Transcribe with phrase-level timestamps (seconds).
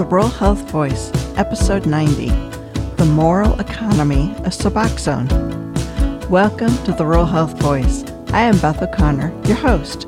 [0.00, 2.30] the Rural Health Voice, Episode 90
[2.96, 5.28] The Moral Economy of Suboxone.
[6.30, 8.02] Welcome to the Rural Health Voice.
[8.32, 10.06] I am Beth O'Connor, your host.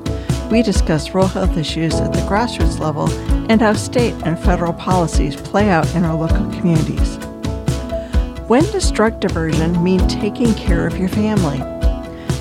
[0.51, 3.07] We discuss rural health issues at the grassroots level
[3.51, 7.19] and how state and federal policies play out in our local communities.
[8.49, 11.59] When does drug diversion mean taking care of your family?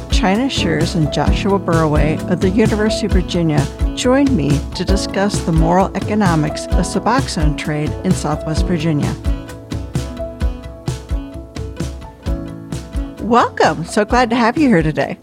[0.09, 3.59] China Scherz and Joshua Burraway of the University of Virginia
[3.95, 9.13] joined me to discuss the moral economics of Suboxone trade in Southwest Virginia.
[13.21, 13.85] Welcome.
[13.85, 15.17] So glad to have you here today.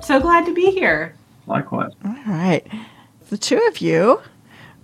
[0.00, 1.14] So glad to be here.
[1.46, 1.92] Likewise.
[2.04, 2.66] All right.
[3.30, 4.20] The two of you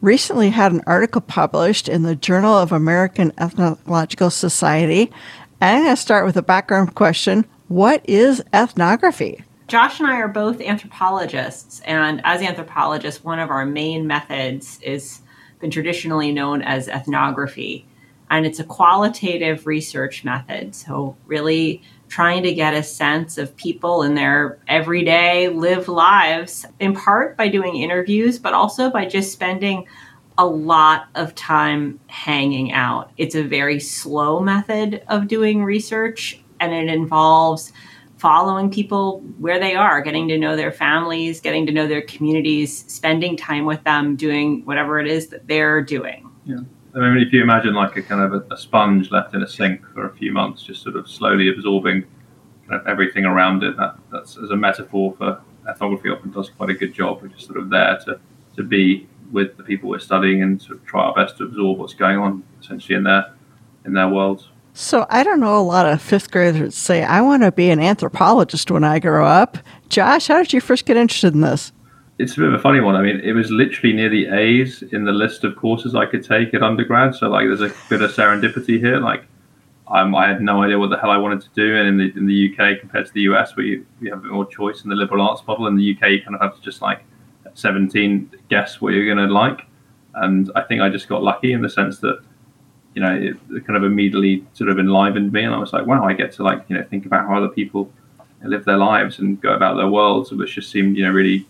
[0.01, 5.13] recently had an article published in the Journal of American Ethnological Society.
[5.61, 9.45] And I'm going to start with a background question What is ethnography?
[9.73, 15.23] Josh and I are both anthropologists, and as anthropologists, one of our main methods is
[15.61, 17.87] been traditionally known as ethnography,
[18.29, 20.75] and it's a qualitative research method.
[20.75, 26.95] So really trying to get a sense of people in their everyday live lives, in
[26.95, 29.87] part by doing interviews, but also by just spending
[30.37, 33.11] a lot of time hanging out.
[33.17, 37.73] It's a very slow method of doing research, and it involves
[38.23, 42.85] following people where they are, getting to know their families, getting to know their communities,
[42.87, 46.31] spending time with them, doing whatever it is that they're doing.
[46.45, 46.61] Yeah.
[46.95, 49.49] I mean, if you imagine like a kind of a, a sponge left in a
[49.49, 52.05] sink for a few months, just sort of slowly absorbing
[52.69, 56.71] kind of everything around it, that, that's as a metaphor for ethnography often does quite
[56.71, 57.23] a good job.
[57.23, 58.21] We're just sort of there to,
[58.55, 61.79] to be with the people we're studying and sort of try our best to absorb
[61.79, 63.35] what's going on essentially in their
[63.85, 64.49] in their worlds.
[64.75, 67.79] So I don't know a lot of fifth graders say I want to be an
[67.79, 69.59] anthropologist when I grow up.
[69.89, 71.73] Josh, how did you first get interested in this?
[72.19, 72.95] It's a bit of a funny one.
[72.95, 76.25] I mean, it was literally near the A's in the list of courses I could
[76.25, 77.15] take at undergrad.
[77.15, 78.99] So like, there's a bit of serendipity here.
[78.99, 79.25] Like,
[79.89, 81.77] um, I had no idea what the hell I wanted to do.
[81.77, 84.31] And in the in the UK compared to the US, where you, have a bit
[84.31, 86.63] more choice in the liberal arts model, in the UK you kind of have to
[86.63, 87.01] just like
[87.45, 89.63] at 17 guess what you're going to like.
[90.15, 92.23] And I think I just got lucky in the sense that
[92.95, 95.87] you know, it, it, kind of immediately sort of enlivened me, and I was like,
[95.87, 97.91] wow, I get to like you know think about how other people
[98.43, 101.47] live their lives and go about their worlds, which just seemed you know really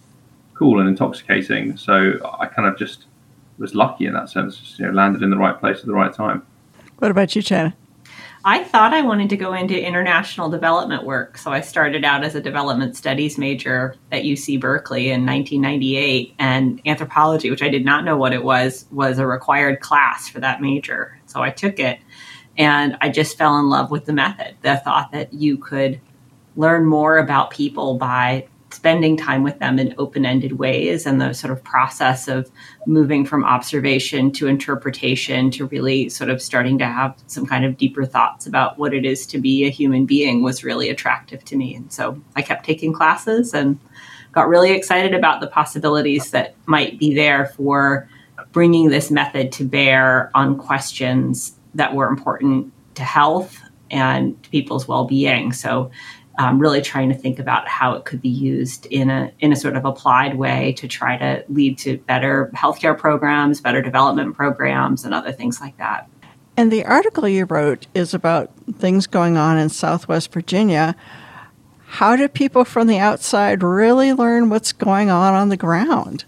[0.54, 1.76] cool and intoxicating.
[1.76, 3.06] So I kind of just
[3.58, 5.94] was lucky in that sense, just, you know, landed in the right place at the
[5.94, 6.46] right time.
[6.98, 7.74] What about you, China?
[8.44, 11.38] I thought I wanted to go into international development work.
[11.38, 16.34] So I started out as a development studies major at UC Berkeley in 1998.
[16.40, 20.40] And anthropology, which I did not know what it was, was a required class for
[20.40, 21.16] that major.
[21.32, 21.98] So I took it
[22.58, 24.56] and I just fell in love with the method.
[24.62, 26.00] The thought that you could
[26.56, 31.32] learn more about people by spending time with them in open ended ways and the
[31.32, 32.50] sort of process of
[32.86, 37.76] moving from observation to interpretation to really sort of starting to have some kind of
[37.76, 41.56] deeper thoughts about what it is to be a human being was really attractive to
[41.56, 41.74] me.
[41.74, 43.78] And so I kept taking classes and
[44.32, 48.08] got really excited about the possibilities that might be there for
[48.52, 53.58] bringing this method to bear on questions that were important to health
[53.90, 55.52] and to people's well-being.
[55.52, 55.90] So
[56.38, 59.56] um, really trying to think about how it could be used in a in a
[59.56, 65.04] sort of applied way to try to lead to better healthcare programs, better development programs,
[65.04, 66.08] and other things like that.
[66.56, 70.96] And the article you wrote is about things going on in Southwest Virginia.
[71.86, 76.24] How do people from the outside really learn what's going on on the ground?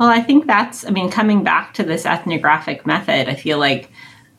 [0.00, 3.92] Well, I think that's, I mean, coming back to this ethnographic method, I feel like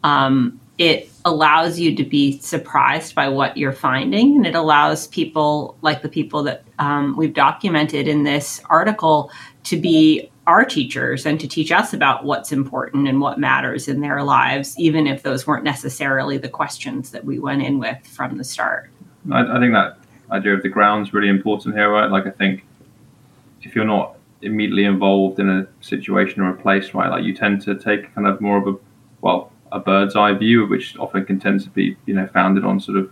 [0.03, 5.77] um, it allows you to be surprised by what you're finding and it allows people
[5.83, 9.29] like the people that um, we've documented in this article
[9.65, 14.01] to be our teachers and to teach us about what's important and what matters in
[14.01, 18.39] their lives even if those weren't necessarily the questions that we went in with from
[18.39, 18.89] the start.
[19.31, 19.99] I, I think that
[20.31, 22.09] idea of the ground's really important here right?
[22.09, 22.65] Like i think
[23.61, 27.61] if you're not immediately involved in a situation or a place right like you tend
[27.61, 28.77] to take kind of more of a
[29.21, 32.79] well a bird's eye view, which often can tend to be, you know, founded on
[32.79, 33.11] sort of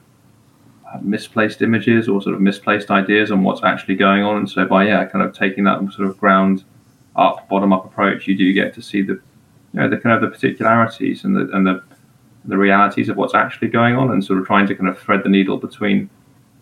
[0.92, 4.38] uh, misplaced images or sort of misplaced ideas on what's actually going on.
[4.38, 6.64] And so by yeah, kind of taking that sort of ground
[7.16, 10.22] up, bottom up approach, you do get to see the, you know, the kind of
[10.22, 11.84] the particularities and the and the
[12.46, 15.24] the realities of what's actually going on, and sort of trying to kind of thread
[15.24, 16.10] the needle between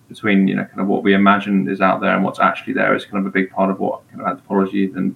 [0.08, 2.96] between you know kind of what we imagine is out there and what's actually there
[2.96, 5.16] is kind of a big part of what kind of anthropology and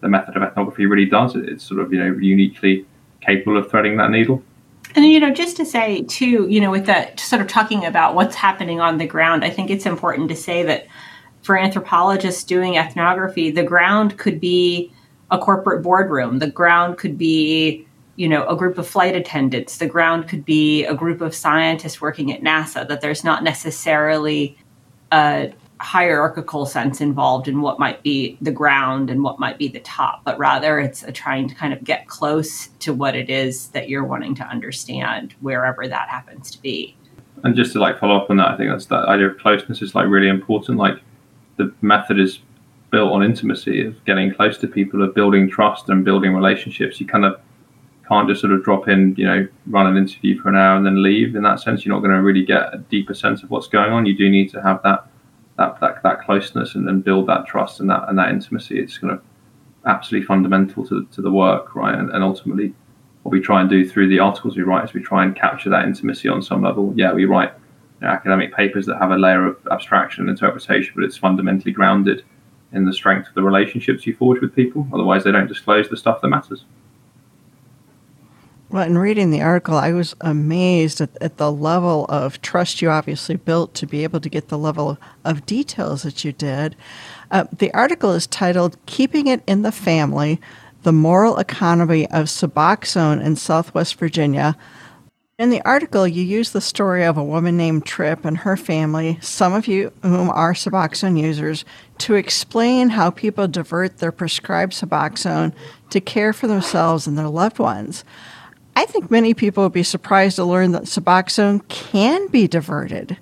[0.00, 1.34] the method of ethnography really does.
[1.36, 2.86] It's sort of you know uniquely
[3.20, 4.42] capable of threading that needle.
[4.94, 8.14] And you know, just to say too, you know, with that sort of talking about
[8.14, 10.86] what's happening on the ground, I think it's important to say that
[11.42, 14.92] for anthropologists doing ethnography, the ground could be
[15.30, 16.38] a corporate boardroom.
[16.38, 17.86] The ground could be,
[18.20, 19.78] you know, a group of flight attendants.
[19.78, 24.58] The ground could be a group of scientists working at NASA, that there's not necessarily
[25.10, 25.50] a
[25.80, 30.20] hierarchical sense involved in what might be the ground and what might be the top,
[30.22, 33.88] but rather it's a trying to kind of get close to what it is that
[33.88, 36.94] you're wanting to understand, wherever that happens to be.
[37.42, 39.80] And just to like follow up on that, I think that's that idea of closeness
[39.80, 40.76] is like really important.
[40.76, 40.96] Like
[41.56, 42.40] the method is
[42.90, 47.00] built on intimacy of getting close to people, of building trust and building relationships.
[47.00, 47.40] You kind of
[48.10, 50.84] can't just sort of drop in, you know, run an interview for an hour and
[50.84, 51.36] then leave.
[51.36, 53.92] In that sense, you're not going to really get a deeper sense of what's going
[53.92, 54.04] on.
[54.04, 55.06] You do need to have that
[55.56, 58.80] that that, that closeness and then build that trust and that and that intimacy.
[58.80, 59.22] It's kind of
[59.86, 61.94] absolutely fundamental to, to the work, right?
[61.94, 62.74] And, and ultimately,
[63.22, 65.70] what we try and do through the articles we write is we try and capture
[65.70, 66.92] that intimacy on some level.
[66.96, 67.52] Yeah, we write
[68.00, 71.70] you know, academic papers that have a layer of abstraction and interpretation, but it's fundamentally
[71.70, 72.24] grounded
[72.72, 74.88] in the strength of the relationships you forge with people.
[74.92, 76.64] Otherwise, they don't disclose the stuff that matters.
[78.72, 82.88] Well, in reading the article, I was amazed at, at, the level of trust you
[82.88, 86.76] obviously built to be able to get the level of details that you did.
[87.32, 90.40] Uh, the article is titled Keeping It in the Family
[90.84, 94.56] The Moral Economy of Suboxone in Southwest Virginia.
[95.36, 99.18] In the article, you use the story of a woman named Trip and her family,
[99.20, 101.64] some of you whom are Suboxone users,
[101.98, 105.54] to explain how people divert their prescribed Suboxone
[105.88, 108.04] to care for themselves and their loved ones.
[108.80, 113.18] I think many people would be surprised to learn that Suboxone can be diverted.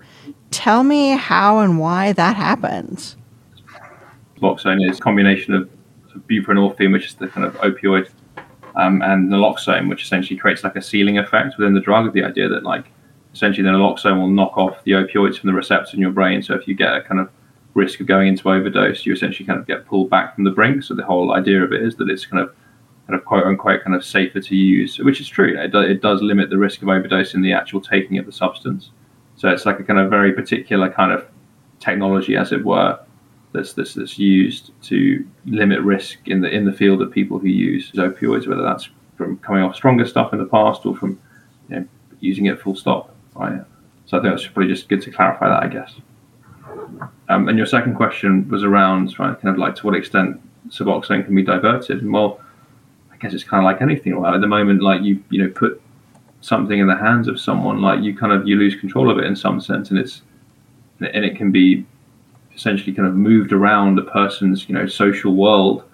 [0.52, 3.16] Tell me how and why that happens.
[4.36, 5.68] Suboxone is a combination of
[6.28, 8.08] buprenorphine, which is the kind of opioid,
[8.76, 12.12] um, and naloxone, which essentially creates like a ceiling effect within the drug.
[12.12, 12.84] The idea that like
[13.34, 16.40] essentially the naloxone will knock off the opioids from the receptors in your brain.
[16.40, 17.30] So if you get a kind of
[17.74, 20.84] risk of going into overdose, you essentially kind of get pulled back from the brink.
[20.84, 22.54] So the whole idea of it is that it's kind of
[23.08, 25.58] kind of quote unquote kind of safer to use, which is true.
[25.58, 28.32] It, do, it does limit the risk of overdose in the actual taking of the
[28.32, 28.90] substance.
[29.36, 31.26] So it's like a kind of very particular kind of
[31.80, 32.98] technology, as it were,
[33.52, 37.48] that's, that's, that's used to limit risk in the in the field of people who
[37.48, 41.18] use opioids, whether that's from coming off stronger stuff in the past or from
[41.70, 41.88] you know,
[42.20, 43.14] using it full stop.
[43.34, 43.62] Right.
[44.04, 45.94] So I think that's probably just good to clarify that, I guess.
[47.30, 51.24] Um, and your second question was around right, kind of like to what extent Suboxone
[51.24, 52.02] can be diverted.
[52.02, 52.40] And well,
[53.20, 54.14] guess it's kind of like anything.
[54.14, 54.34] Right?
[54.34, 55.80] At the moment, like you you know put
[56.40, 59.24] something in the hands of someone, like you kind of you lose control of it
[59.24, 60.22] in some sense, and it's
[61.00, 61.86] and it can be
[62.54, 65.84] essentially kind of moved around a person's you know social world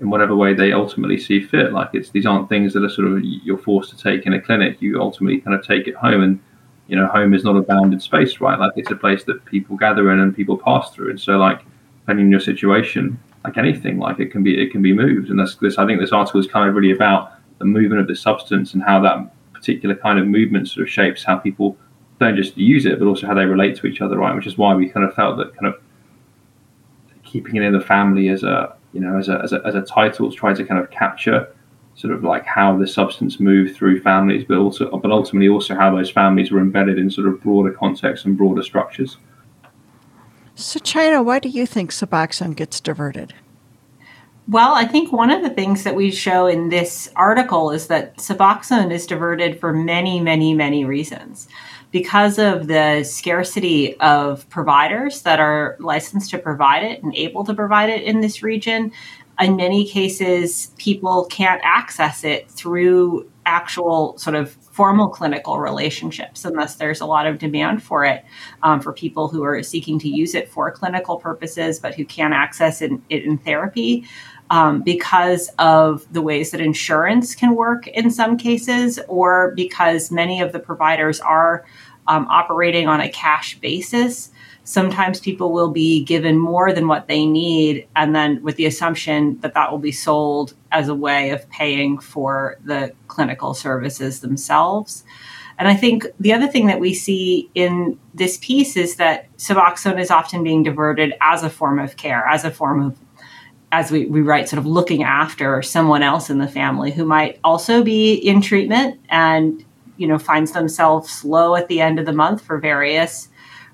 [0.00, 1.72] in whatever way they ultimately see fit.
[1.72, 4.40] Like it's these aren't things that are sort of you're forced to take in a
[4.40, 4.80] clinic.
[4.80, 6.40] You ultimately kind of take it home, and
[6.88, 8.58] you know home is not a bounded space, right?
[8.58, 11.10] Like it's a place that people gather in and people pass through.
[11.10, 11.60] And so like
[12.00, 15.30] depending on your situation, like anything, like it can be it can be moved.
[15.30, 15.78] And that's this.
[15.78, 18.82] I think this article is kind of really about the movement of the substance and
[18.82, 21.76] how that particular kind of movement sort of shapes how people
[22.18, 24.34] don't just use it, but also how they relate to each other, right?
[24.34, 25.80] Which is why we kind of felt that kind of
[27.24, 29.82] keeping it in the family as a you know as a as a, as a
[29.82, 31.54] title to try to kind of capture
[31.94, 35.94] sort of like how the substance moved through families, but also but ultimately also how
[35.94, 39.16] those families were embedded in sort of broader contexts and broader structures.
[40.54, 43.34] So, China, why do you think Suboxone gets diverted?
[44.48, 48.16] Well, I think one of the things that we show in this article is that
[48.16, 51.46] Suboxone is diverted for many, many, many reasons.
[51.92, 57.54] Because of the scarcity of providers that are licensed to provide it and able to
[57.54, 58.92] provide it in this region,
[59.40, 66.76] in many cases, people can't access it through actual sort of formal clinical relationships unless
[66.76, 68.24] there's a lot of demand for it
[68.62, 72.32] um, for people who are seeking to use it for clinical purposes but who can't
[72.32, 74.06] access it, it in therapy
[74.50, 80.40] um, because of the ways that insurance can work in some cases or because many
[80.40, 81.64] of the providers are
[82.06, 84.30] um, operating on a cash basis
[84.64, 89.38] sometimes people will be given more than what they need and then with the assumption
[89.40, 95.02] that that will be sold as a way of paying for the clinical services themselves.
[95.58, 100.00] And i think the other thing that we see in this piece is that suboxone
[100.00, 102.98] is often being diverted as a form of care as a form of
[103.72, 107.38] as we, we write sort of looking after someone else in the family who might
[107.44, 109.64] also be in treatment and
[110.00, 113.28] you know finds themselves low at the end of the month for various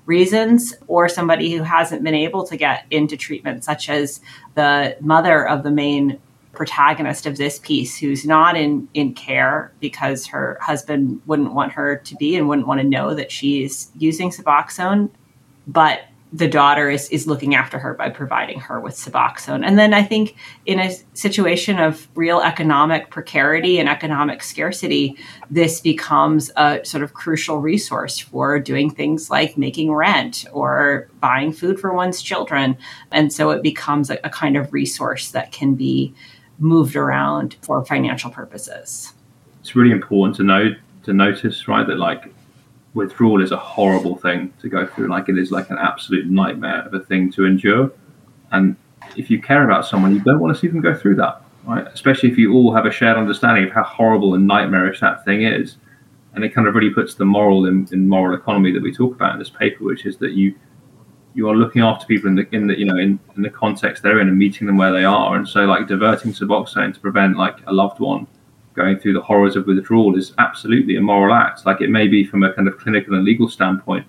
[0.05, 4.19] reasons, or somebody who hasn't been able to get into treatment, such as
[4.55, 6.19] the mother of the main
[6.51, 11.97] protagonist of this piece who's not in in care because her husband wouldn't want her
[11.97, 15.07] to be and wouldn't want to know that she's using suboxone
[15.67, 16.01] but
[16.33, 19.65] the daughter is, is looking after her by providing her with Suboxone.
[19.65, 25.17] And then I think in a situation of real economic precarity and economic scarcity,
[25.49, 31.53] this becomes a sort of crucial resource for doing things like making rent or buying
[31.53, 32.77] food for one's children.
[33.11, 36.13] And so it becomes a, a kind of resource that can be
[36.59, 39.13] moved around for financial purposes.
[39.61, 42.33] It's really important to know to notice, right, that like
[42.97, 45.07] withdrawal is a horrible thing to go through.
[45.07, 47.91] Like it is like an absolute nightmare of a thing to endure.
[48.51, 48.75] And
[49.15, 51.87] if you care about someone, you don't want to see them go through that, right?
[51.87, 55.43] Especially if you all have a shared understanding of how horrible and nightmarish that thing
[55.43, 55.77] is.
[56.33, 59.15] And it kind of really puts the moral in, in moral economy that we talk
[59.15, 60.53] about in this paper, which is that you
[61.33, 64.01] you are looking after people in the in the you know in, in the context
[64.01, 65.35] they're in and meeting them where they are.
[65.35, 68.27] And so like diverting Suboxone to prevent like a loved one
[68.77, 71.65] going through the horrors of withdrawal is absolutely a moral act.
[71.65, 74.05] Like it may be from a kind of clinical and legal standpoint,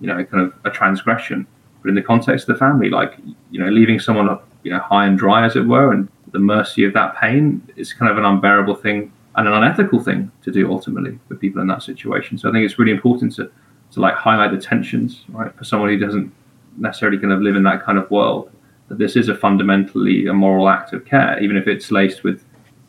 [0.00, 1.46] you know, kind of a transgression,
[1.82, 3.18] but in the context of the family, like
[3.50, 6.38] you know, leaving someone up, you know, high and dry, as it were, and the
[6.38, 10.52] mercy of that pain is kind of an unbearable thing and an unethical thing to
[10.52, 12.38] do ultimately for people in that situation.
[12.38, 13.50] So I think it's really important to
[13.92, 16.32] to like highlight the tensions, right, for someone who doesn't
[16.76, 18.50] necessarily kind of live in that kind of world.
[18.88, 22.44] That this is a fundamentally a moral act of care, even if it's laced with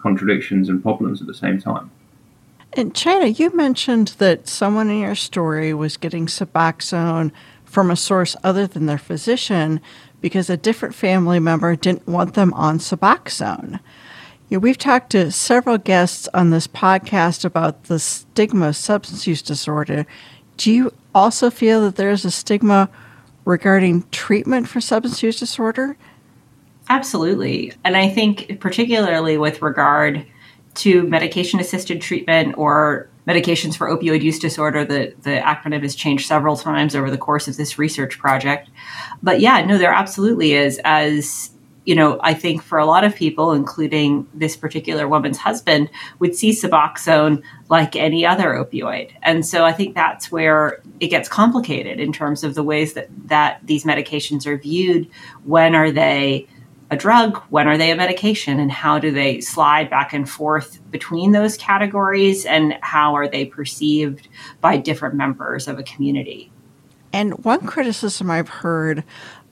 [0.06, 1.90] contradictions and problems at the same time.
[2.74, 7.32] And China, you mentioned that someone in your story was getting Suboxone
[7.64, 9.82] from a source other than their physician
[10.22, 13.80] because a different family member didn't want them on Suboxone.
[14.50, 19.26] You know, we've talked to several guests on this podcast about the stigma of substance
[19.26, 20.06] use disorder.
[20.58, 22.90] Do you also feel that there is a stigma
[23.44, 25.98] regarding treatment for substance use disorder?
[26.90, 27.74] Absolutely.
[27.84, 30.26] And I think, particularly with regard
[30.76, 36.28] to medication assisted treatment or medications for opioid use disorder, the, the acronym has changed
[36.28, 38.70] several times over the course of this research project.
[39.24, 40.80] But yeah, no, there absolutely is.
[40.84, 41.52] As
[41.86, 45.90] you know, I think for a lot of people, including this particular woman's husband,
[46.20, 49.12] would see Suboxone like any other opioid.
[49.22, 53.08] And so I think that's where it gets complicated in terms of the ways that,
[53.28, 55.08] that these medications are viewed.
[55.44, 56.48] When are they
[56.92, 57.38] a drug?
[57.50, 58.60] When are they a medication?
[58.60, 62.46] And how do they slide back and forth between those categories?
[62.46, 64.28] And how are they perceived
[64.62, 66.52] by different members of a community?
[67.12, 69.04] And one criticism I've heard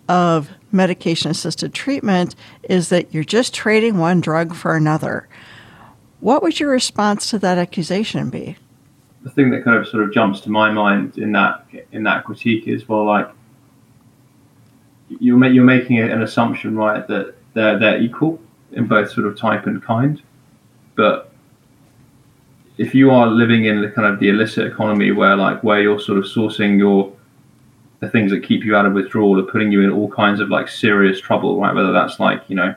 [0.10, 5.28] of medication assisted treatment is that you're just trading one drug for another.
[6.20, 8.58] What would your response to that accusation be?
[9.24, 12.26] The thing that kind of sort of jumps to my mind in that in that
[12.26, 13.30] critique is well, like
[15.20, 18.40] you're, you're making an assumption, right, that they're they're equal
[18.72, 20.22] in both sort of type and kind,
[20.96, 21.32] but
[22.78, 26.00] if you are living in the kind of the illicit economy where like where you're
[26.00, 27.14] sort of sourcing your
[28.00, 30.50] the things that keep you out of withdrawal are putting you in all kinds of
[30.50, 31.74] like serious trouble, right?
[31.74, 32.76] Whether that's like you know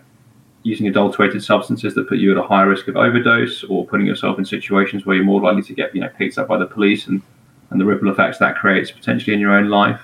[0.63, 4.39] using adulterated substances that put you at a higher risk of overdose, or putting yourself
[4.39, 7.07] in situations where you're more likely to get you know picked up by the police
[7.07, 7.23] and
[7.71, 10.01] and the ripple effects that creates potentially in your own life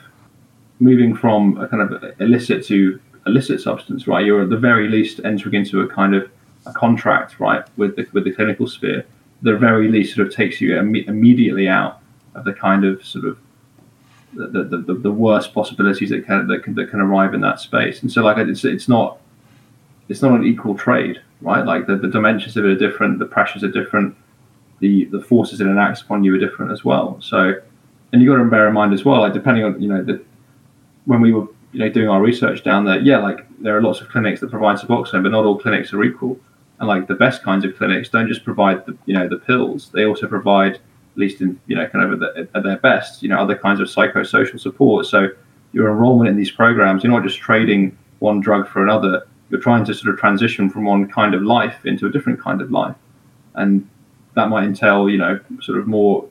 [0.83, 4.27] moving from a kind of illicit to illicit substance, right?
[4.27, 6.29] You're at the very least entering into a kind of
[6.67, 9.07] a contract, right, with the with the clinical sphere.
[9.43, 12.01] The very least sort of takes you Im- immediately out
[12.35, 13.39] of the kind of sort of
[14.35, 17.61] the, the, the, the worst possibilities that can, that can that can arrive in that
[17.61, 18.03] space.
[18.03, 19.19] And so, like, it's it's not
[20.09, 21.65] it's not an equal trade, right?
[21.65, 24.17] Like the, the dimensions of it are different, the pressures are different,
[24.81, 27.19] the the forces it enacts upon you are different as well.
[27.21, 27.55] So,
[28.13, 30.23] and you got to bear in mind as well, like depending on you know the
[31.05, 34.01] when we were you know doing our research down there, yeah, like there are lots
[34.01, 36.39] of clinics that provide Suboxone, but not all clinics are equal.
[36.79, 39.91] And like the best kinds of clinics don't just provide the you know the pills;
[39.93, 40.81] they also provide, at
[41.17, 43.81] least in you know kind of at, the, at their best, you know other kinds
[43.81, 45.07] of psychosocial support.
[45.07, 45.29] So
[45.73, 49.27] your enrollment in these programs, you're not just trading one drug for another.
[49.49, 52.61] You're trying to sort of transition from one kind of life into a different kind
[52.61, 52.97] of life,
[53.55, 53.89] and
[54.35, 56.29] that might entail you know sort of more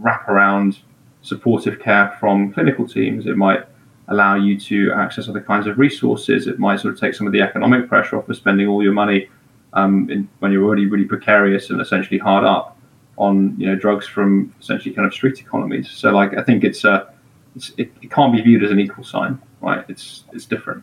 [0.00, 0.78] wraparound
[1.22, 3.26] supportive care from clinical teams.
[3.26, 3.66] It might
[4.10, 6.46] allow you to access other kinds of resources.
[6.46, 8.92] It might sort of take some of the economic pressure off of spending all your
[8.92, 9.28] money
[9.72, 12.76] um, in, when you're already really precarious and essentially hard up
[13.16, 15.88] on you know drugs from essentially kind of street economies.
[15.90, 17.06] So like I think it's, uh,
[17.54, 19.84] it's it, it can't be viewed as an equal sign, right?
[19.88, 20.82] It's it's different.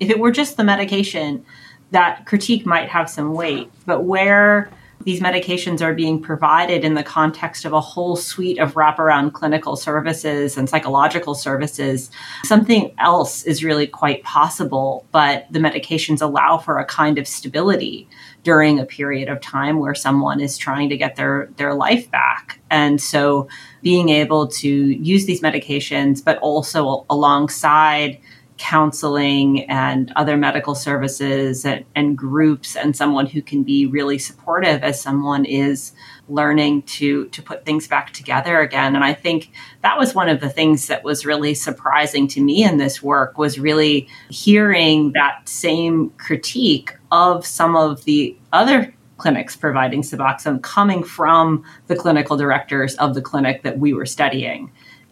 [0.00, 1.44] If it were just the medication,
[1.92, 4.70] that critique might have some weight, but where
[5.04, 9.76] these medications are being provided in the context of a whole suite of wraparound clinical
[9.76, 12.10] services and psychological services.
[12.44, 18.08] Something else is really quite possible, but the medications allow for a kind of stability
[18.42, 22.58] during a period of time where someone is trying to get their their life back
[22.70, 23.48] and so
[23.82, 28.18] being able to use these medications but also alongside
[28.60, 34.82] counseling and other medical services and, and, groups and someone who can be really supportive
[34.82, 35.92] as someone is
[36.28, 38.94] learning to to put things back together again.
[38.94, 39.50] And i think
[39.80, 43.38] that was one of the things that was really surprising to me in this work
[43.38, 51.02] was really hearing that same critique of some of the other clinics providing suboxone coming
[51.02, 54.70] from the clinical directors of the clinic that we were studying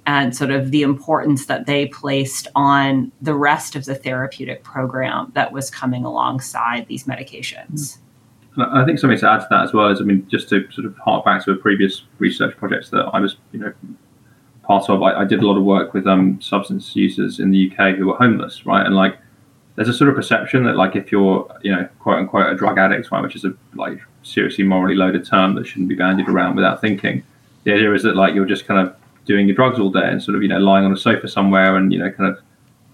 [0.08, 5.30] and sort of the importance that they placed on the rest of the therapeutic program
[5.34, 7.98] that was coming alongside these medications.
[8.56, 10.86] I think something to add to that as well is, I mean, just to sort
[10.86, 13.72] of hark back to a previous research project that I was, you know,
[14.62, 15.02] part of.
[15.02, 18.06] I, I did a lot of work with um, substance users in the UK who
[18.06, 18.86] were homeless, right?
[18.86, 19.18] And like,
[19.76, 22.78] there's a sort of perception that like if you're, you know, quote unquote a drug
[22.78, 26.56] addict, right, which is a like seriously morally loaded term that shouldn't be bandied around
[26.56, 27.22] without thinking.
[27.64, 28.96] The idea is that like you're just kind of
[29.28, 31.76] doing your drugs all day and sort of you know lying on a sofa somewhere
[31.76, 32.40] and you know kind of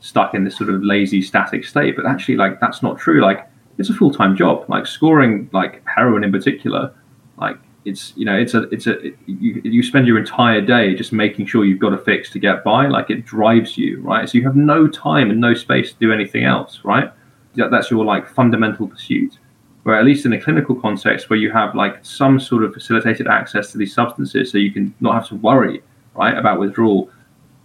[0.01, 1.97] stuck in this sort of lazy static state.
[1.97, 3.23] But actually like that's not true.
[3.23, 3.49] Like
[3.79, 4.67] it's a full-time job.
[4.69, 6.93] Like scoring like heroin in particular
[7.39, 10.95] like it's you know it's a it's a it, you, you spend your entire day
[10.95, 12.89] just making sure you've got a fix to get by.
[12.89, 14.29] Like it drives you right?
[14.29, 17.11] So you have no time and no space to do anything else right?
[17.55, 19.39] That's your like fundamental pursuit.
[19.85, 23.27] Where at least in a clinical context where you have like some sort of facilitated
[23.27, 25.83] access to these substances so you can not have to worry
[26.15, 27.11] right, about withdrawal,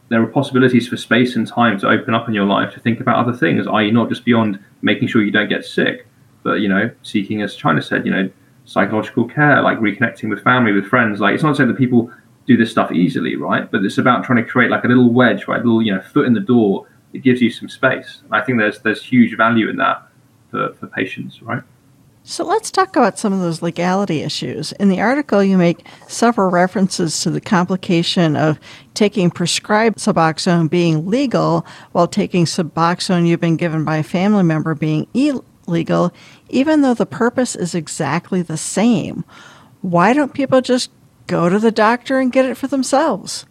[0.09, 2.99] there are possibilities for space and time to open up in your life to think
[2.99, 6.07] about other things, i.e., not just beyond making sure you don't get sick,
[6.43, 8.29] but you know, seeking, as China said, you know,
[8.65, 11.19] psychological care, like reconnecting with family, with friends.
[11.19, 12.11] Like it's not saying that people
[12.47, 13.69] do this stuff easily, right?
[13.69, 16.01] But it's about trying to create like a little wedge, right, a little you know
[16.01, 16.87] foot in the door.
[17.13, 18.21] It gives you some space.
[18.23, 20.07] And I think there's there's huge value in that
[20.51, 21.63] for, for patients, right?
[22.29, 24.71] So let's talk about some of those legality issues.
[24.73, 28.59] In the article, you make several references to the complication of
[28.93, 34.75] taking prescribed Suboxone being legal while taking Suboxone you've been given by a family member
[34.75, 36.13] being illegal,
[36.49, 39.25] even though the purpose is exactly the same.
[39.81, 40.91] Why don't people just
[41.25, 43.47] go to the doctor and get it for themselves?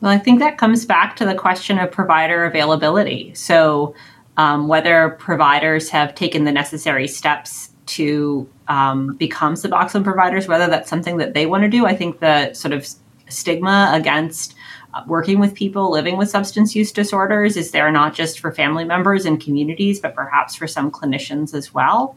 [0.00, 3.34] Well, I think that comes back to the question of provider availability.
[3.34, 3.94] So,
[4.38, 10.88] um, whether providers have taken the necessary steps to um, become Suboxone providers, whether that's
[10.88, 11.86] something that they want to do.
[11.86, 12.88] I think the sort of
[13.28, 14.54] stigma against
[14.94, 18.84] uh, working with people living with substance use disorders is there not just for family
[18.84, 22.16] members and communities, but perhaps for some clinicians as well.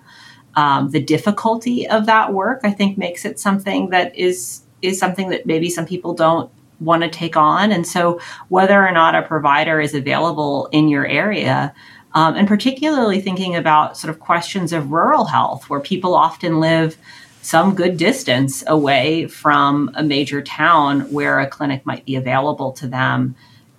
[0.55, 5.29] Um, the difficulty of that work, I think, makes it something that is is something
[5.29, 7.71] that maybe some people don't want to take on.
[7.71, 11.73] And so, whether or not a provider is available in your area
[12.17, 16.97] um, and particularly thinking about sort of questions of rural health, where people often live
[17.43, 22.87] some good distance away from a major town where a clinic might be available to
[22.87, 23.35] them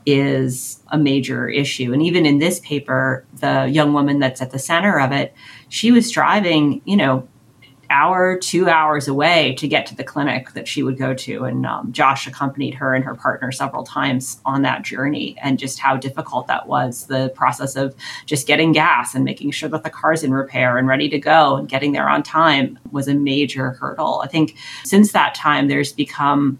[0.06, 1.92] is a major issue.
[1.92, 5.34] And even in this paper, the young woman that's at the center of it,
[5.68, 7.26] she was driving, you know,
[7.90, 11.44] hour, two hours away to get to the clinic that she would go to.
[11.44, 15.78] And um, Josh accompanied her and her partner several times on that journey, and just
[15.78, 17.94] how difficult that was the process of
[18.26, 21.56] just getting gas and making sure that the car's in repair and ready to go
[21.56, 24.20] and getting there on time was a major hurdle.
[24.22, 26.58] I think since that time, there's become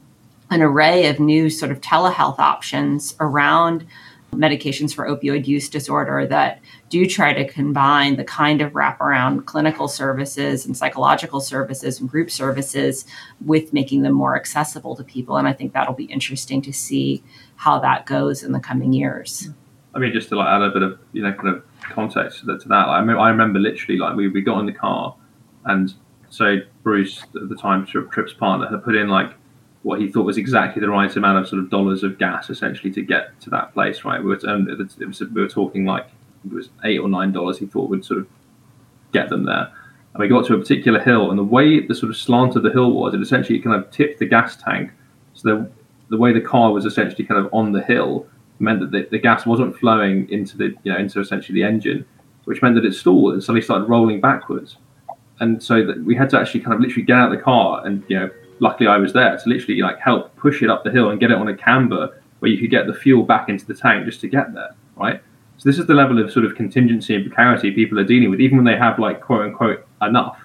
[0.50, 3.86] an array of new sort of telehealth options around
[4.32, 9.88] medications for opioid use disorder that do try to combine the kind of wraparound clinical
[9.88, 13.04] services and psychological services and group services
[13.44, 15.36] with making them more accessible to people.
[15.36, 17.22] And I think that'll be interesting to see
[17.56, 19.48] how that goes in the coming years.
[19.94, 22.46] I mean, just to like add a bit of you know kind of context to
[22.46, 22.66] that.
[22.66, 25.16] Like, I, mean, I remember literally like we, we got in the car,
[25.64, 25.92] and
[26.30, 29.32] so Bruce at the time Trip's partner had put in like
[29.88, 32.92] what he thought was exactly the right amount of sort of dollars of gas essentially
[32.92, 34.05] to get to that place.
[34.05, 36.07] Right, we were, um, was, we were talking like
[36.44, 38.27] it was eight or nine dollars he thought would sort of
[39.12, 39.72] get them there.
[40.12, 42.64] And we got to a particular hill, and the way the sort of slant of
[42.64, 44.90] the hill was, it essentially kind of tipped the gas tank.
[45.33, 45.70] So the
[46.11, 48.27] the way the car was essentially kind of on the hill
[48.59, 52.05] meant that the, the gas wasn't flowing into the you know into essentially the engine,
[52.44, 54.77] which meant that it stalled and suddenly started rolling backwards.
[55.40, 57.87] And so that we had to actually kind of literally get out of the car,
[57.87, 60.90] and you know, luckily I was there to literally like help push it up the
[60.90, 63.66] hill and get it on a camber where you could get the fuel back into
[63.66, 65.20] the tank just to get there, right?
[65.56, 68.40] So this is the level of sort of contingency and precarity people are dealing with,
[68.40, 70.38] even when they have like quote unquote enough.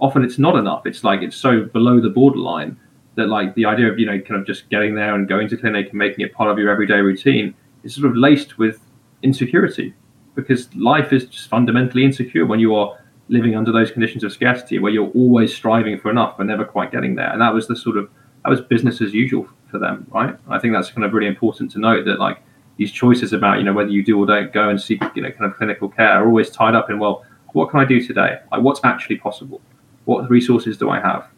[0.00, 0.86] Often it's not enough.
[0.86, 2.78] It's like it's so below the borderline
[3.14, 5.56] that like the idea of you know kind of just getting there and going to
[5.56, 8.80] clinic and making it part of your everyday routine is sort of laced with
[9.22, 9.94] insecurity
[10.34, 12.96] because life is just fundamentally insecure when you are
[13.28, 16.90] living under those conditions of scarcity where you're always striving for enough but never quite
[16.90, 17.30] getting there.
[17.30, 18.08] And that was the sort of
[18.44, 20.36] that was business as usual for them, right?
[20.48, 22.38] I think that's kind of really important to note that like
[22.76, 25.30] these choices about you know whether you do or don't go and seek you know
[25.30, 28.38] kind of clinical care are always tied up in well, what can I do today?
[28.50, 29.60] Like what's actually possible?
[30.04, 31.28] What resources do I have?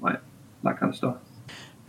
[0.00, 0.18] Right,
[0.64, 1.16] that kind of stuff.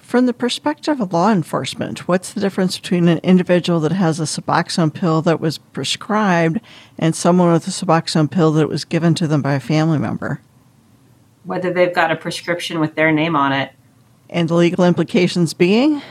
[0.07, 4.23] From the perspective of law enforcement, what's the difference between an individual that has a
[4.23, 6.61] Suboxone pill that was prescribed
[6.97, 10.39] and someone with a Suboxone pill that was given to them by a family member?
[11.43, 13.73] Whether they've got a prescription with their name on it.
[14.29, 16.01] And the legal implications being?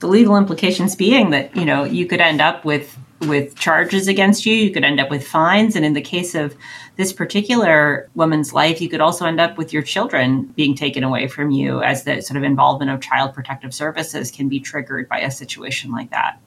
[0.00, 4.46] The legal implications being that, you know, you could end up with with charges against
[4.46, 4.54] you.
[4.54, 5.76] You could end up with fines.
[5.76, 6.56] And in the case of
[6.96, 11.28] this particular woman's life, you could also end up with your children being taken away
[11.28, 15.20] from you as the sort of involvement of child protective services can be triggered by
[15.20, 16.40] a situation like that.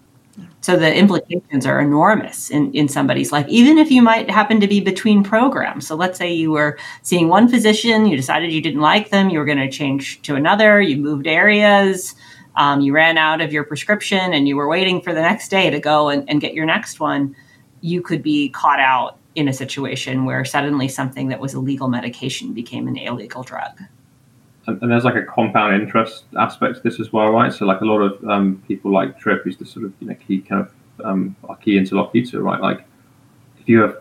[0.62, 4.68] So the implications are enormous in, in somebody's life, even if you might happen to
[4.68, 5.86] be between programs.
[5.86, 9.38] So let's say you were seeing one physician, you decided you didn't like them, you
[9.38, 12.16] were going to change to another, you moved areas,
[12.56, 15.70] um, you ran out of your prescription and you were waiting for the next day
[15.70, 17.36] to go and, and get your next one,
[17.82, 21.88] you could be caught out in a situation where suddenly something that was a legal
[21.88, 23.82] medication became an illegal drug.
[24.68, 27.52] And, there's like a compound interest aspect to this as well, right?
[27.52, 30.16] So like a lot of um, people like Trip, is the sort of you know
[30.16, 32.62] key kind of um, key interlocutor, right?
[32.62, 32.86] Like
[33.60, 33.98] if you have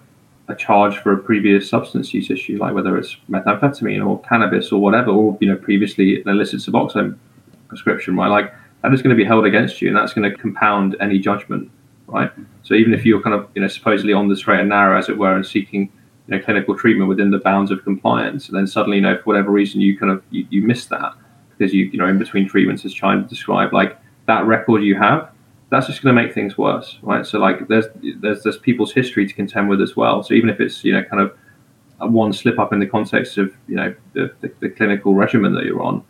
[0.48, 4.80] a charge for a previous substance use issue, like whether it's methamphetamine or cannabis or
[4.80, 7.18] whatever, or you know previously illicit Suboxone
[7.72, 8.28] prescription, right?
[8.28, 11.18] Like that is going to be held against you, and that's going to compound any
[11.18, 11.70] judgment,
[12.06, 12.30] right?
[12.62, 15.08] So even if you're kind of you know supposedly on the straight and narrow, as
[15.08, 15.90] it were, and seeking
[16.26, 19.24] you know clinical treatment within the bounds of compliance, and then suddenly you know for
[19.24, 21.14] whatever reason you kind of you, you miss that
[21.56, 25.30] because you you know in between treatments, as China described, like that record you have,
[25.70, 27.24] that's just going to make things worse, right?
[27.24, 27.86] So like there's
[28.20, 30.22] there's there's people's history to contend with as well.
[30.22, 31.36] So even if it's you know kind of
[32.12, 35.64] one slip up in the context of you know the, the, the clinical regimen that
[35.64, 36.04] you're on,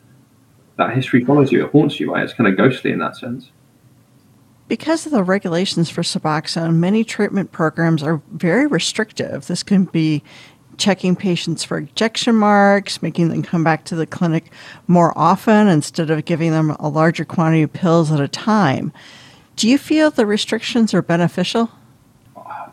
[0.76, 1.64] that history follows you.
[1.64, 2.24] It haunts you, right?
[2.24, 3.50] It's kind of ghostly in that sense.
[4.68, 9.46] Because of the regulations for Suboxone, many treatment programs are very restrictive.
[9.46, 10.22] This can be
[10.78, 14.50] checking patients for injection marks, making them come back to the clinic
[14.87, 18.92] more often instead of giving them a larger quantity of pills at a time.
[19.56, 21.70] Do you feel the restrictions are beneficial?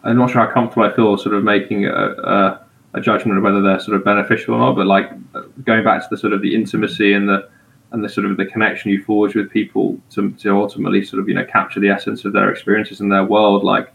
[0.04, 3.44] I'm not sure how comfortable I feel sort of making a, a, a judgment of
[3.44, 6.32] whether they're sort of beneficial or not, but like uh, going back to the sort
[6.32, 7.50] of the intimacy and the
[7.92, 11.28] and the sort of the connection you forge with people to, to ultimately sort of
[11.28, 13.92] you know capture the essence of their experiences and their world like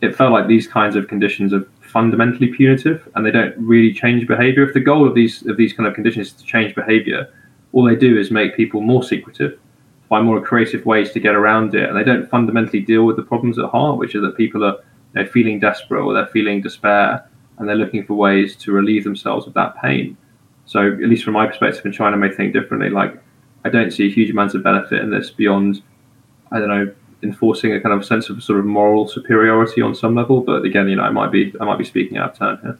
[0.00, 4.26] it felt like these kinds of conditions are fundamentally punitive and they don't really change
[4.26, 7.28] behavior if the goal of these of these kind of conditions is to change behavior
[7.72, 9.58] all they do is make people more secretive
[10.08, 13.22] find more creative ways to get around it and they don't fundamentally deal with the
[13.22, 14.76] problems at heart which is that people are
[15.14, 19.46] know, feeling desperate or they're feeling despair and they're looking for ways to relieve themselves
[19.46, 20.16] of that pain
[20.66, 22.90] so at least from my perspective, in China may think differently.
[22.90, 23.20] Like
[23.64, 25.82] I don't see huge amount of benefit in this beyond,
[26.52, 30.14] I don't know, enforcing a kind of sense of sort of moral superiority on some
[30.14, 30.42] level.
[30.42, 32.78] But again, you know, I might be I might be speaking out of turn here.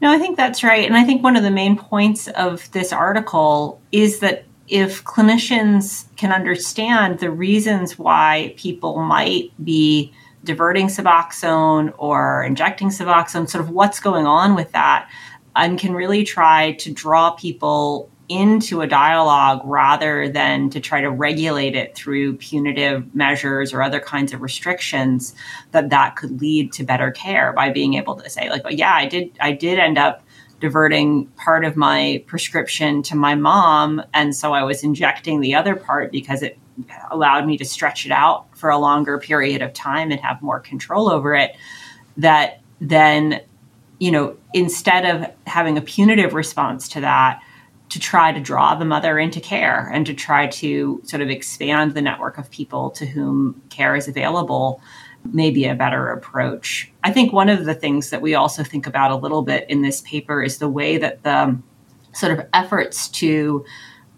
[0.00, 2.90] No, I think that's right, and I think one of the main points of this
[2.90, 10.12] article is that if clinicians can understand the reasons why people might be
[10.44, 15.10] diverting Suboxone or injecting Suboxone, sort of what's going on with that,
[15.54, 21.10] and can really try to draw people into a dialogue rather than to try to
[21.10, 25.34] regulate it through punitive measures or other kinds of restrictions
[25.72, 29.04] that that could lead to better care by being able to say like yeah i
[29.04, 30.22] did i did end up
[30.60, 35.74] diverting part of my prescription to my mom and so i was injecting the other
[35.74, 36.56] part because it
[37.10, 40.60] allowed me to stretch it out for a longer period of time and have more
[40.60, 41.56] control over it
[42.16, 43.40] that then
[43.98, 47.42] you know instead of having a punitive response to that
[47.90, 51.94] to try to draw the mother into care and to try to sort of expand
[51.94, 54.80] the network of people to whom care is available
[55.32, 56.90] may be a better approach.
[57.04, 59.82] I think one of the things that we also think about a little bit in
[59.82, 61.58] this paper is the way that the
[62.12, 63.64] sort of efforts to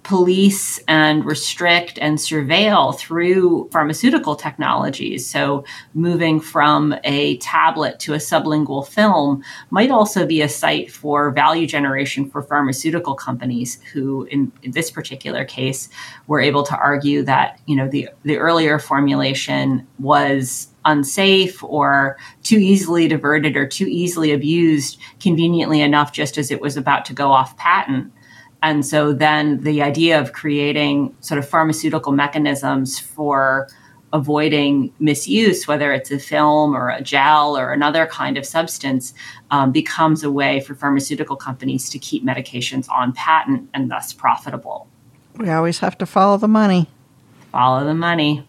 [0.02, 5.28] police and restrict and surveil through pharmaceutical technologies.
[5.28, 11.30] So, moving from a tablet to a sublingual film might also be a site for
[11.30, 15.88] value generation for pharmaceutical companies who, in, in this particular case,
[16.26, 22.58] were able to argue that you know the, the earlier formulation was unsafe or too
[22.58, 27.30] easily diverted or too easily abused conveniently enough just as it was about to go
[27.30, 28.12] off patent
[28.62, 33.68] and so then the idea of creating sort of pharmaceutical mechanisms for
[34.12, 39.14] avoiding misuse, whether it's a film or a gel or another kind of substance,
[39.50, 44.86] um, becomes a way for pharmaceutical companies to keep medications on patent and thus profitable.
[45.36, 46.88] We always have to follow the money.
[47.50, 48.46] Follow the money.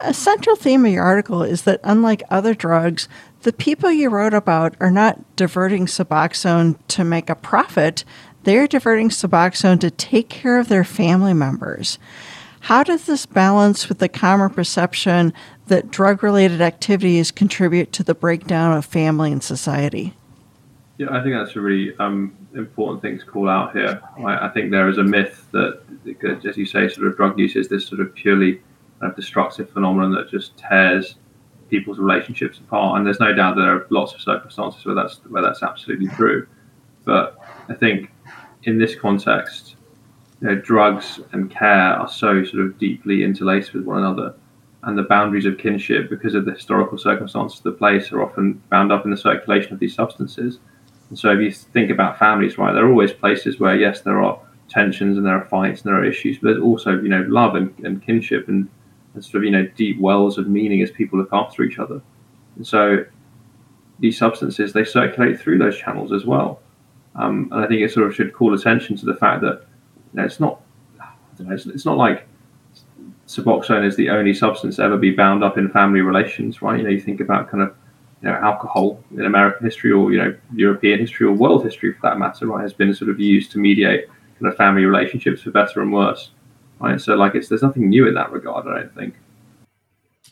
[0.00, 3.08] A central theme of your article is that unlike other drugs,
[3.42, 8.04] the people you wrote about are not diverting Suboxone to make a profit.
[8.44, 11.98] They're diverting Suboxone to take care of their family members.
[12.60, 15.32] How does this balance with the common perception
[15.66, 20.14] that drug related activities contribute to the breakdown of family and society?
[20.98, 24.02] Yeah, I think that's a really um, important thing to call out here.
[24.18, 25.80] I, I, think there is a myth that,
[26.44, 28.54] as you say, sort of drug use is this sort of purely
[28.98, 31.14] kind of destructive phenomenon that just tears
[31.70, 32.98] people's relationships apart.
[32.98, 36.46] And there's no doubt there are lots of circumstances where that's where that's absolutely true.
[37.04, 38.10] But I think
[38.64, 39.76] in this context,
[40.40, 44.34] you know, drugs and care are so sort of deeply interlaced with one another,
[44.84, 48.62] and the boundaries of kinship, because of the historical circumstances of the place, are often
[48.70, 50.58] bound up in the circulation of these substances.
[51.08, 54.22] And so, if you think about families, right, there are always places where, yes, there
[54.22, 57.24] are tensions and there are fights and there are issues, but there's also, you know,
[57.28, 58.68] love and, and kinship and,
[59.14, 62.00] and sort of, you know, deep wells of meaning as people look after each other.
[62.56, 63.04] And so,
[63.98, 66.60] these substances they circulate through those channels as well.
[67.18, 69.66] Um, and I think it sort of should call attention to the fact that
[70.12, 70.60] you know, it's not
[71.44, 72.26] know, it's, it's, not like
[73.26, 76.78] Suboxone is the only substance to ever be bound up in family relations, right?
[76.78, 77.74] You know, you think about kind of
[78.22, 82.00] you know alcohol in American history or you know European history or world history for
[82.02, 82.62] that matter, right?
[82.62, 84.08] Has been sort of used to mediate
[84.40, 86.30] kind of family relationships for better and worse,
[86.80, 87.00] right?
[87.00, 89.14] So like it's there's nothing new in that regard, I don't think.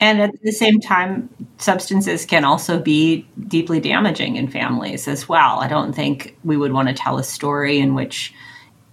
[0.00, 1.28] And at the same time,
[1.58, 5.60] substances can also be deeply damaging in families as well.
[5.60, 8.34] I don't think we would want to tell a story in which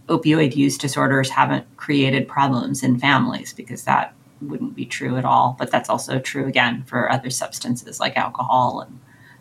[0.08, 5.56] opioid use disorders haven't created problems in families because that wouldn't be true at all.
[5.58, 9.00] But that's also true again for other substances like alcohol and,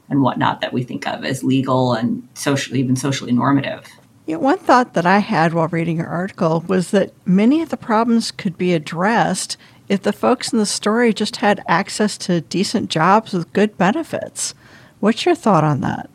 [0.09, 3.87] and whatnot that we think of as legal and socially, even socially normative.
[4.27, 7.77] Yeah, one thought that I had while reading your article was that many of the
[7.77, 9.57] problems could be addressed
[9.93, 14.55] if the folks in the story just had access to decent jobs with good benefits.
[15.01, 16.09] What's your thought on that?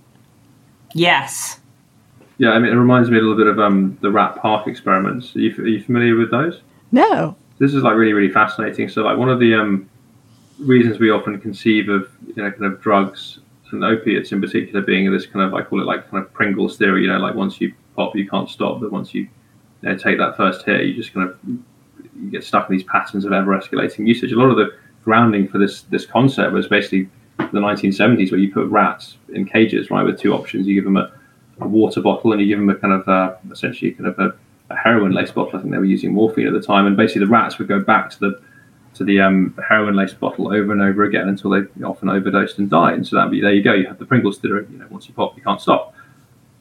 [0.93, 1.59] Yes,
[2.39, 5.35] yeah, I mean, it reminds me a little bit of um, the Rat Park experiments.
[5.35, 6.61] Are you, are you familiar with those?
[6.91, 7.35] No.
[7.57, 8.89] This is like really, really fascinating.
[8.89, 9.89] So, like, one of the um,
[10.59, 13.39] reasons we often conceive of, you know, kind of drugs
[13.71, 16.77] and opiates in particular being this kind of, I call it like kind of Pringles
[16.77, 19.21] theory, you know, like once you pop, you can't stop, but once you,
[19.81, 21.39] you know, take that first hit, you just kind of
[22.21, 24.31] you get stuck in these patterns of ever escalating usage.
[24.31, 28.51] A lot of the grounding for this this concept was basically the 1970s, where you
[28.51, 30.67] put rats in cages, right, with two options.
[30.67, 31.11] You give them a
[31.59, 34.33] a water bottle and you give them a kind of uh, essentially kind of a,
[34.69, 35.57] a heroin laced bottle.
[35.57, 37.79] I think they were using morphine at the time, and basically the rats would go
[37.79, 38.41] back to the
[38.95, 42.69] to the um, heroin laced bottle over and over again until they often overdosed and
[42.69, 42.95] died.
[42.95, 43.73] And so that be there you go.
[43.73, 44.65] You have the Pringles theory.
[44.71, 45.93] You know, once you pop, you can't stop.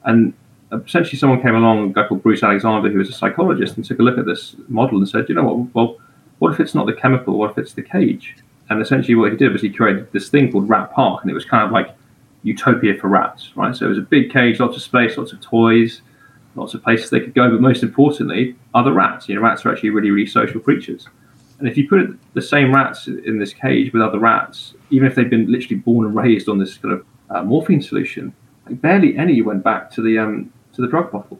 [0.03, 0.33] And
[0.71, 3.99] essentially, someone came along, a guy called Bruce Alexander, who was a psychologist, and took
[3.99, 5.75] a look at this model and said, you know what?
[5.75, 5.97] Well,
[6.39, 7.37] what if it's not the chemical?
[7.37, 8.35] What if it's the cage?
[8.69, 11.33] And essentially, what he did was he created this thing called Rat Park, and it
[11.33, 11.95] was kind of like
[12.43, 13.75] utopia for rats, right?
[13.75, 16.01] So it was a big cage, lots of space, lots of toys,
[16.55, 17.49] lots of places they could go.
[17.49, 19.29] But most importantly, other rats.
[19.29, 21.07] You know, rats are actually really, really social creatures.
[21.59, 25.15] And if you put the same rats in this cage with other rats, even if
[25.15, 28.33] they've been literally born and raised on this kind of uh, morphine solution,
[28.67, 31.39] like barely any went back to the um, to the drug bottle.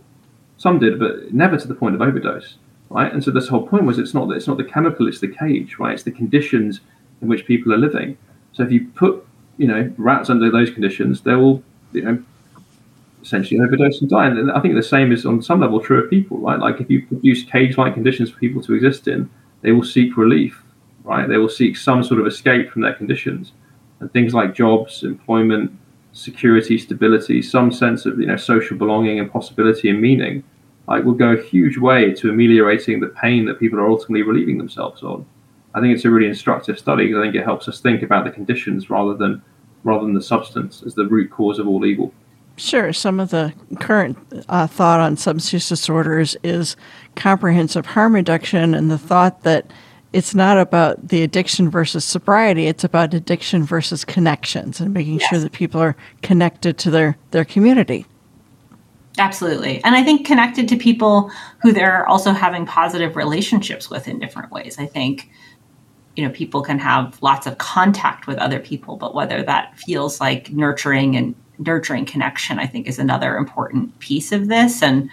[0.58, 2.58] Some did, but never to the point of overdose,
[2.90, 3.12] right?
[3.14, 5.80] And so this whole point was it's not it's not the chemical, it's the cage,
[5.80, 5.94] right?
[5.94, 6.82] It's the conditions
[7.22, 8.18] in which people are living.
[8.52, 9.24] So if you put
[9.58, 12.24] you know, rats under those conditions, they will, you know,
[13.22, 14.28] essentially overdose and die.
[14.28, 16.60] And I think the same is on some level true of people, right?
[16.60, 19.30] Like if you produce cage-like conditions for people to exist in,
[19.62, 20.64] they will seek relief,
[21.04, 21.28] right?
[21.28, 23.52] They will seek some sort of escape from their conditions,
[24.00, 25.72] and things like jobs, employment,
[26.14, 30.44] security, stability, some sense of you know social belonging and possibility and meaning,
[30.88, 34.58] like will go a huge way to ameliorating the pain that people are ultimately relieving
[34.58, 35.26] themselves on.
[35.74, 38.26] I think it's a really instructive study because I think it helps us think about
[38.26, 39.42] the conditions rather than
[39.84, 42.14] rather than the substance as the root cause of all evil.
[42.58, 42.92] Sure.
[42.92, 44.18] Some of the current
[44.50, 46.76] uh, thought on substance disorders is
[47.16, 49.72] comprehensive harm reduction, and the thought that
[50.14, 55.30] it's not about the addiction versus sobriety; it's about addiction versus connections, and making yes.
[55.30, 58.06] sure that people are connected to their their community.
[59.20, 59.84] Absolutely.
[59.84, 64.52] And I think connected to people who they're also having positive relationships with in different
[64.52, 64.78] ways.
[64.78, 65.30] I think
[66.18, 70.20] you know people can have lots of contact with other people but whether that feels
[70.20, 75.10] like nurturing and nurturing connection i think is another important piece of this and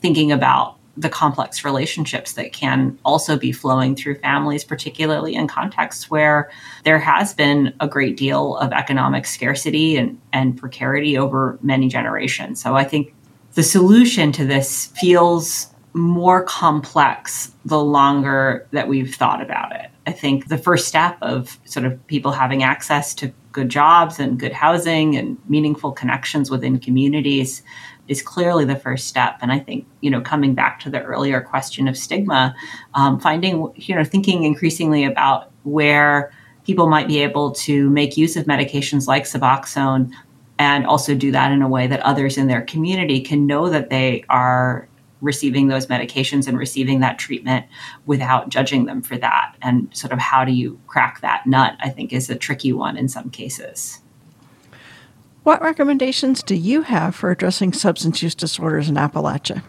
[0.00, 6.10] thinking about the complex relationships that can also be flowing through families, particularly in contexts
[6.10, 6.50] where
[6.84, 12.60] there has been a great deal of economic scarcity and, and precarity over many generations.
[12.60, 13.14] So I think
[13.54, 19.90] the solution to this feels more complex the longer that we've thought about it.
[20.06, 24.38] I think the first step of sort of people having access to good jobs and
[24.38, 27.62] good housing and meaningful connections within communities
[28.08, 29.38] is clearly the first step.
[29.40, 32.54] And I think, you know, coming back to the earlier question of stigma,
[32.94, 36.32] um, finding, you know, thinking increasingly about where
[36.64, 40.12] people might be able to make use of medications like Suboxone
[40.58, 43.90] and also do that in a way that others in their community can know that
[43.90, 44.88] they are
[45.20, 47.66] receiving those medications and receiving that treatment
[48.06, 49.54] without judging them for that.
[49.62, 52.96] And sort of how do you crack that nut, I think, is a tricky one
[52.96, 54.00] in some cases.
[55.48, 59.62] What recommendations do you have for addressing substance use disorders in Appalachia?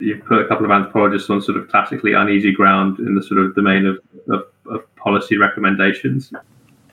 [0.00, 3.38] You've put a couple of anthropologists on sort of classically uneasy ground in the sort
[3.38, 6.32] of domain of, of, of policy recommendations.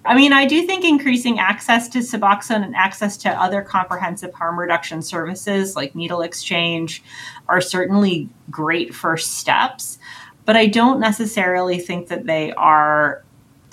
[0.06, 4.60] I mean, I do think increasing access to Suboxone and access to other comprehensive harm
[4.60, 7.02] reduction services like needle exchange
[7.50, 9.98] are certainly great first steps,
[10.46, 13.24] but I don't necessarily think that they are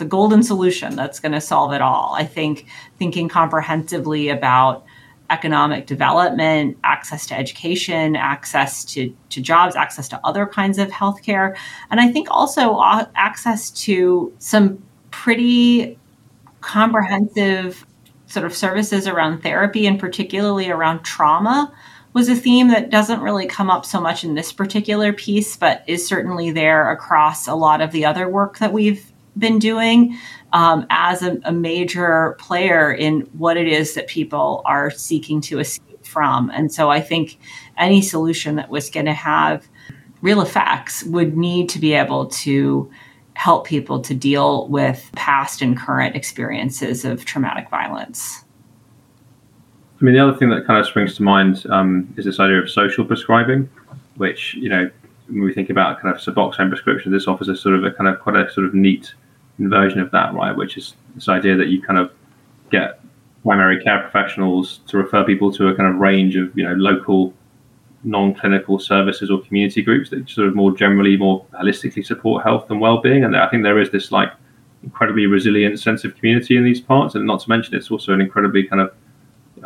[0.03, 2.13] the golden solution that's going to solve it all.
[2.19, 2.67] I think
[2.99, 4.85] thinking comprehensively about
[5.31, 11.57] economic development, access to education, access to, to jobs, access to other kinds of healthcare,
[11.89, 12.81] and I think also
[13.15, 15.97] access to some pretty
[16.63, 17.87] comprehensive
[18.27, 21.73] sort of services around therapy and particularly around trauma
[22.13, 25.85] was a theme that doesn't really come up so much in this particular piece, but
[25.87, 30.17] is certainly there across a lot of the other work that we've been doing
[30.53, 35.59] um, as a, a, major player in what it is that people are seeking to
[35.59, 36.51] escape from.
[36.51, 37.39] And so I think
[37.79, 39.67] any solution that was going to have
[40.21, 42.91] real effects would need to be able to
[43.35, 48.45] help people to deal with past and current experiences of traumatic violence.
[50.01, 52.59] I mean, the other thing that kind of springs to mind um, is this idea
[52.59, 53.69] of social prescribing,
[54.17, 54.91] which, you know,
[55.33, 58.09] when we think about kind of Suboxone prescription, this offers a sort of a kind
[58.09, 59.15] of quite a sort of neat
[59.59, 60.55] version of that, right?
[60.55, 62.13] Which is this idea that you kind of
[62.71, 63.01] get
[63.43, 67.33] primary care professionals to refer people to a kind of range of, you know, local
[68.05, 72.81] non-clinical services or community groups that sort of more generally, more holistically support health and
[72.81, 73.25] well-being.
[73.25, 74.33] And I think there is this like
[74.83, 77.15] incredibly resilient sense of community in these parts.
[77.15, 78.93] And not to mention, it's also an incredibly kind of,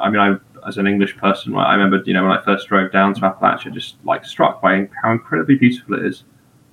[0.01, 2.91] I mean, I as an English person, I remember, you know, when I first drove
[2.91, 6.25] down to Appalachia, just like struck by how incredibly beautiful it is.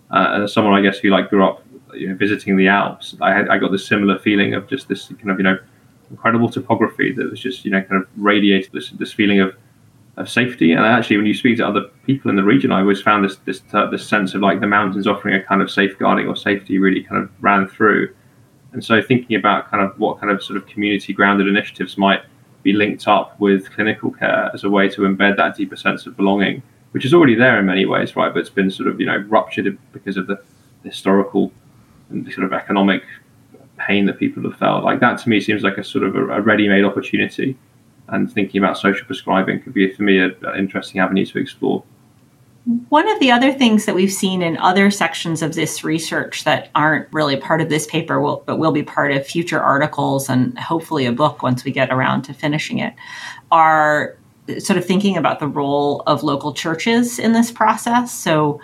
[0.09, 3.33] Uh, as someone, I guess, who like grew up, you know, visiting the Alps, I
[3.33, 5.57] had I got this similar feeling of just this kind of, you know,
[6.09, 9.55] incredible topography that was just, you know, kind of radiated this this feeling of
[10.17, 10.71] of safety.
[10.71, 13.37] And actually, when you speak to other people in the region, I always found this
[13.45, 16.79] this uh, this sense of like the mountains offering a kind of safeguarding or safety
[16.79, 18.13] really kind of ran through.
[18.71, 22.23] And so, thinking about kind of what kind of sort of community grounded initiatives might
[22.63, 26.17] be linked up with clinical care as a way to embed that deeper sense of
[26.17, 28.33] belonging, which is already there in many ways, right?
[28.33, 30.41] But it's been sort of you know ruptured because of the
[30.83, 31.51] historical
[32.09, 33.03] and sort of economic
[33.77, 34.83] pain that people have felt.
[34.83, 37.57] Like that to me seems like a sort of a, ready-made opportunity
[38.09, 41.83] and thinking about social prescribing could be for me an interesting avenue to explore.
[42.65, 46.69] One of the other things that we've seen in other sections of this research that
[46.75, 51.05] aren't really part of this paper, but will be part of future articles and hopefully
[51.05, 52.93] a book once we get around to finishing it,
[53.51, 54.15] are
[54.59, 58.13] sort of thinking about the role of local churches in this process.
[58.13, 58.61] So,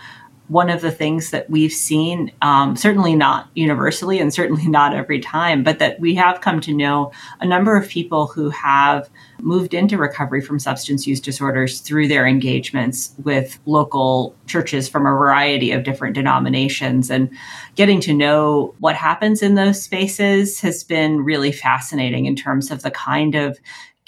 [0.50, 5.20] one of the things that we've seen, um, certainly not universally and certainly not every
[5.20, 9.10] time, but that we have come to know a number of people who have
[9.42, 15.12] moved into recovery from substance use disorders through their engagements with local churches from a
[15.12, 17.10] variety of different denominations.
[17.10, 17.30] And
[17.76, 22.82] getting to know what happens in those spaces has been really fascinating in terms of
[22.82, 23.60] the kind of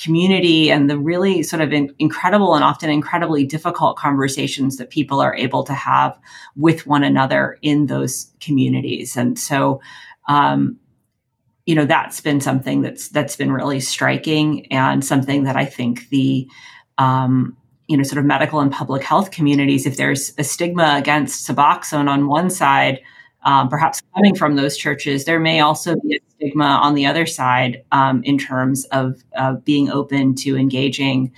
[0.01, 5.21] community and the really sort of in, incredible and often incredibly difficult conversations that people
[5.21, 6.17] are able to have
[6.55, 9.15] with one another in those communities.
[9.15, 9.81] And so,
[10.27, 10.77] um,
[11.65, 16.09] you know, that's been something that's that's been really striking and something that I think
[16.09, 16.47] the
[16.97, 17.55] um,
[17.87, 22.09] you know sort of medical and public health communities, if there's a stigma against Suboxone
[22.09, 23.01] on one side,
[23.43, 27.25] um, perhaps coming from those churches, there may also be a stigma on the other
[27.25, 31.31] side um, in terms of uh, being open to engaging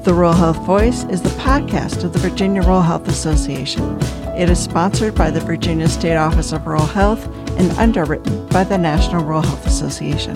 [0.03, 3.97] The Rural Health Voice is the podcast of the Virginia Rural Health Association.
[4.38, 7.26] It is sponsored by the Virginia State Office of Rural Health
[7.60, 10.36] and underwritten by the National Rural Health Association.